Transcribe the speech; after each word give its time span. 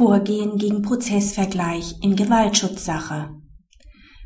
Vorgehen 0.00 0.56
gegen 0.56 0.80
Prozessvergleich 0.80 1.96
in 2.00 2.16
Gewaltschutzsache. 2.16 3.34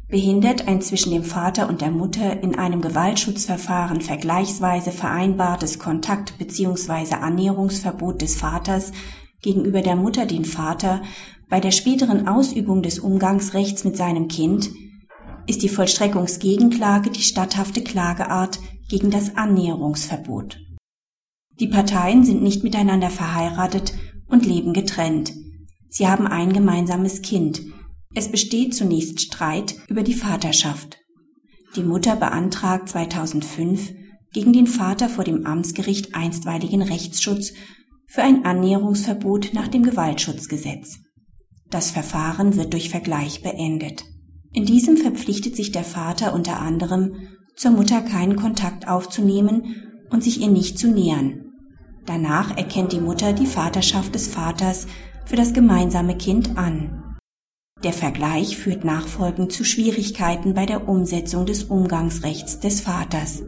Behindert 0.09 0.69
ein 0.69 0.81
zwischen 0.81 1.11
dem 1.11 1.25
Vater 1.25 1.69
und 1.69 1.81
der 1.81 1.91
Mutter 1.91 2.45
in 2.45 2.55
einem 2.55 2.81
Gewaltschutzverfahren 2.81 4.01
vergleichsweise 4.01 4.93
vereinbartes 4.93 5.81
Kontakt- 5.81 6.39
bzw. 6.39 7.17
Annäherungsverbot 7.17 8.23
des 8.23 8.37
Vaters 8.37 8.93
gegenüber 9.43 9.83
der 9.83 9.97
Mutter 9.97 10.27
den 10.27 10.45
Vater 10.45 11.03
bei 11.49 11.59
der 11.59 11.73
späteren 11.73 12.29
Ausübung 12.29 12.85
des 12.85 13.01
Umgangsrechts 13.01 13.83
mit 13.83 13.97
seinem 13.97 14.29
Kind, 14.29 14.71
ist 15.49 15.65
die 15.65 15.69
Vollstreckungsgegenklage 15.69 17.11
die 17.11 17.23
statthafte 17.23 17.83
Klageart 17.83 18.61
gegen 18.89 19.11
das 19.11 19.37
Annäherungsverbot. 19.37 20.57
Die 21.59 21.67
Parteien 21.67 22.23
sind 22.23 22.45
nicht 22.45 22.63
miteinander 22.63 23.11
verheiratet 23.11 23.93
und 24.29 24.47
leben 24.47 24.73
getrennt. 24.73 25.33
Sie 25.97 26.09
haben 26.09 26.27
ein 26.27 26.53
gemeinsames 26.53 27.23
Kind. 27.23 27.63
Es 28.17 28.29
besteht 28.29 28.75
zunächst 28.75 29.21
Streit 29.21 29.77
über 29.87 30.03
die 30.03 30.15
Vaterschaft. 30.15 30.99
Die 31.77 31.85
Mutter 31.85 32.17
beantragt 32.17 32.89
2005 32.89 33.95
gegen 34.33 34.53
den 34.53 34.67
Vater 34.67 35.09
vor 35.09 35.23
dem 35.23 35.47
Amtsgericht 35.47 36.17
einstweiligen 36.17 36.83
Rechtsschutz 36.83 37.53
für 38.09 38.23
ein 38.23 38.45
Annäherungsverbot 38.45 39.55
nach 39.55 39.69
dem 39.69 39.85
Gewaltschutzgesetz. 39.85 40.99
Das 41.71 41.93
Verfahren 41.93 42.57
wird 42.57 42.73
durch 42.73 42.91
Vergleich 42.91 43.43
beendet. 43.43 44.03
In 44.53 44.67
diesem 44.67 44.97
verpflichtet 44.97 45.55
sich 45.55 45.71
der 45.71 45.85
Vater 45.85 46.35
unter 46.35 46.59
anderem, 46.59 47.29
zur 47.55 47.71
Mutter 47.71 48.01
keinen 48.01 48.35
Kontakt 48.35 48.89
aufzunehmen 48.89 49.77
und 50.11 50.25
sich 50.25 50.41
ihr 50.41 50.51
nicht 50.51 50.77
zu 50.77 50.89
nähern. 50.89 51.53
Danach 52.05 52.57
erkennt 52.57 52.91
die 52.91 53.01
Mutter 53.01 53.33
die 53.33 53.47
Vaterschaft 53.47 54.17
des 54.17 54.27
Vaters 54.27 54.89
für 55.27 55.37
das 55.37 55.53
gemeinsame 55.53 56.17
Kind 56.17 56.57
an. 56.57 57.17
Der 57.83 57.93
Vergleich 57.93 58.57
führt 58.57 58.85
nachfolgend 58.85 59.53
zu 59.53 59.65
Schwierigkeiten 59.65 60.55
bei 60.55 60.65
der 60.65 60.89
Umsetzung 60.89 61.45
des 61.45 61.65
Umgangsrechts 61.65 62.61
des 62.61 62.81
Vaters. 62.81 63.43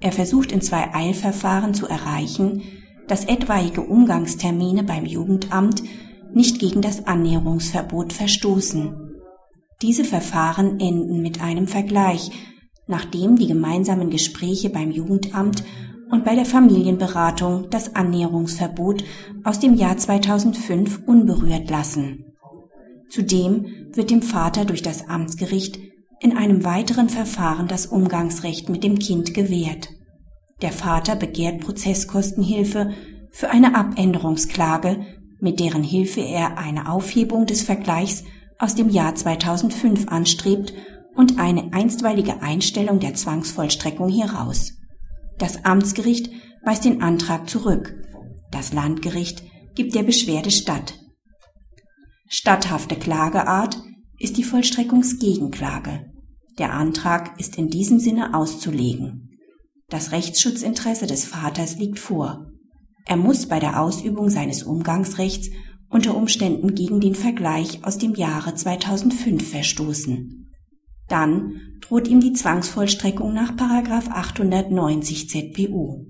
Er 0.00 0.12
versucht 0.12 0.52
in 0.52 0.60
zwei 0.60 0.94
Eilverfahren 0.94 1.74
zu 1.74 1.86
erreichen, 1.86 2.62
dass 3.08 3.24
etwaige 3.24 3.82
Umgangstermine 3.82 4.84
beim 4.84 5.04
Jugendamt 5.04 5.82
nicht 6.32 6.60
gegen 6.60 6.82
das 6.82 7.06
Annäherungsverbot 7.06 8.12
verstoßen. 8.12 9.14
Diese 9.82 10.04
Verfahren 10.04 10.80
enden 10.80 11.22
mit 11.22 11.40
einem 11.40 11.68
Vergleich, 11.68 12.30
nachdem 12.86 13.36
die 13.36 13.46
gemeinsamen 13.46 14.10
Gespräche 14.10 14.70
beim 14.70 14.90
Jugendamt 14.90 15.64
und 16.10 16.24
bei 16.24 16.34
der 16.34 16.46
Familienberatung 16.46 17.68
das 17.70 17.94
Annäherungsverbot 17.94 19.04
aus 19.44 19.60
dem 19.60 19.74
Jahr 19.74 19.96
2005 19.96 21.02
unberührt 21.06 21.70
lassen. 21.70 22.24
Zudem 23.08 23.66
wird 23.92 24.10
dem 24.10 24.22
Vater 24.22 24.64
durch 24.64 24.82
das 24.82 25.08
Amtsgericht 25.08 25.78
in 26.20 26.36
einem 26.36 26.64
weiteren 26.64 27.08
Verfahren 27.08 27.68
das 27.68 27.86
Umgangsrecht 27.86 28.68
mit 28.68 28.84
dem 28.84 28.98
Kind 28.98 29.34
gewährt. 29.34 29.88
Der 30.62 30.72
Vater 30.72 31.14
begehrt 31.14 31.60
Prozesskostenhilfe 31.60 32.92
für 33.30 33.50
eine 33.50 33.76
Abänderungsklage, 33.76 35.06
mit 35.40 35.60
deren 35.60 35.84
Hilfe 35.84 36.20
er 36.20 36.58
eine 36.58 36.90
Aufhebung 36.90 37.46
des 37.46 37.62
Vergleichs 37.62 38.24
aus 38.58 38.74
dem 38.74 38.88
Jahr 38.88 39.14
2005 39.14 40.08
anstrebt 40.08 40.74
und 41.14 41.38
eine 41.38 41.72
einstweilige 41.72 42.42
Einstellung 42.42 42.98
der 42.98 43.14
Zwangsvollstreckung 43.14 44.08
hieraus. 44.08 44.77
Das 45.38 45.64
Amtsgericht 45.64 46.30
weist 46.64 46.84
den 46.84 47.02
Antrag 47.02 47.48
zurück. 47.48 47.94
Das 48.50 48.72
Landgericht 48.72 49.42
gibt 49.74 49.94
der 49.94 50.02
Beschwerde 50.02 50.50
statt. 50.50 50.98
Statthafte 52.28 52.96
Klageart 52.96 53.80
ist 54.18 54.36
die 54.36 54.44
Vollstreckungsgegenklage. 54.44 56.10
Der 56.58 56.74
Antrag 56.74 57.38
ist 57.38 57.56
in 57.56 57.68
diesem 57.68 58.00
Sinne 58.00 58.34
auszulegen. 58.34 59.30
Das 59.88 60.12
Rechtsschutzinteresse 60.12 61.06
des 61.06 61.24
Vaters 61.24 61.78
liegt 61.78 61.98
vor. 61.98 62.50
Er 63.06 63.16
muss 63.16 63.46
bei 63.46 63.60
der 63.60 63.80
Ausübung 63.80 64.28
seines 64.28 64.64
Umgangsrechts 64.64 65.48
unter 65.88 66.14
Umständen 66.14 66.74
gegen 66.74 67.00
den 67.00 67.14
Vergleich 67.14 67.84
aus 67.84 67.96
dem 67.96 68.14
Jahre 68.14 68.54
2005 68.54 69.50
verstoßen. 69.50 70.37
Dann 71.08 71.78
droht 71.80 72.06
ihm 72.08 72.20
die 72.20 72.32
Zwangsvollstreckung 72.32 73.32
nach 73.32 73.56
890 73.56 75.28
ZPU. 75.28 76.06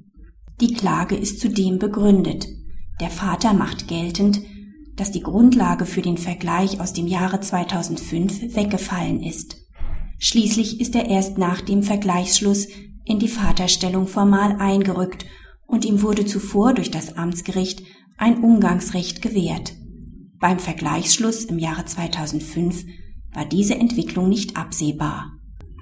Die 0.61 0.75
Klage 0.75 1.17
ist 1.17 1.41
zudem 1.41 1.79
begründet. 1.79 2.47
Der 3.01 3.11
Vater 3.11 3.55
macht 3.55 3.87
geltend, 3.87 4.41
dass 4.97 5.13
die 5.13 5.23
Grundlage 5.23 5.87
für 5.87 6.03
den 6.03 6.19
Vergleich 6.19 6.81
aus 6.81 6.93
dem 6.93 7.07
Jahre 7.07 7.41
2005 7.41 8.57
weggefallen 8.57 9.23
ist. 9.23 9.57
Schließlich 10.19 10.81
ist 10.81 10.97
er 10.97 11.09
erst 11.09 11.39
nach 11.39 11.61
dem 11.61 11.85
Vergleichsschluss 11.85 12.67
in 13.05 13.21
die 13.21 13.29
Vaterstellung 13.29 14.09
formal 14.09 14.57
eingerückt 14.59 15.25
und 15.67 15.85
ihm 15.85 16.03
wurde 16.03 16.27
zuvor 16.27 16.75
durch 16.75 16.91
das 16.91 17.17
Amtsgericht 17.17 17.83
ein 18.17 18.43
Umgangsrecht 18.43 19.23
gewährt. 19.23 19.75
Beim 20.41 20.59
Vergleichsschluss 20.59 21.45
im 21.45 21.61
Jahre 21.61 21.85
2005 21.85 22.85
war 23.33 23.45
diese 23.45 23.75
Entwicklung 23.75 24.29
nicht 24.29 24.57
absehbar. 24.57 25.33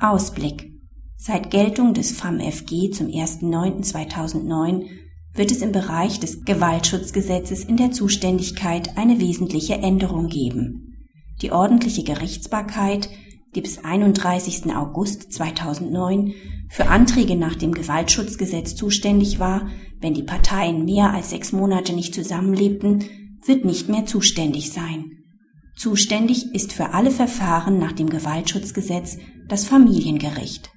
Ausblick. 0.00 0.72
Seit 1.16 1.50
Geltung 1.50 1.94
des 1.94 2.12
FAMFG 2.12 2.90
zum 2.90 3.06
1.9.2009 3.06 4.86
wird 5.34 5.50
es 5.50 5.62
im 5.62 5.72
Bereich 5.72 6.20
des 6.20 6.44
Gewaltschutzgesetzes 6.44 7.64
in 7.64 7.76
der 7.76 7.90
Zuständigkeit 7.90 8.96
eine 8.96 9.18
wesentliche 9.20 9.74
Änderung 9.74 10.28
geben. 10.28 10.96
Die 11.42 11.52
ordentliche 11.52 12.04
Gerichtsbarkeit, 12.04 13.08
die 13.54 13.60
bis 13.60 13.78
31. 13.84 14.74
August 14.74 15.32
2009 15.32 16.34
für 16.68 16.88
Anträge 16.88 17.36
nach 17.36 17.54
dem 17.54 17.72
Gewaltschutzgesetz 17.72 18.74
zuständig 18.74 19.38
war, 19.38 19.68
wenn 20.00 20.14
die 20.14 20.22
Parteien 20.22 20.84
mehr 20.84 21.12
als 21.12 21.30
sechs 21.30 21.52
Monate 21.52 21.94
nicht 21.94 22.14
zusammenlebten, 22.14 23.04
wird 23.44 23.64
nicht 23.64 23.88
mehr 23.88 24.06
zuständig 24.06 24.72
sein. 24.72 25.16
Zuständig 25.76 26.54
ist 26.54 26.72
für 26.72 26.94
alle 26.94 27.10
Verfahren 27.10 27.78
nach 27.78 27.92
dem 27.92 28.09
Gewaltschutzgesetz 28.09 29.19
das 29.47 29.66
Familiengericht 29.66 30.70